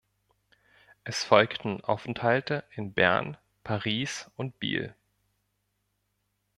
Es 1.03 1.23
folgten 1.23 1.81
Aufenthalte 1.83 2.63
in 2.73 2.91
Bern, 2.91 3.37
Paris 3.63 4.31
und 4.35 4.59
Biel. 4.59 4.95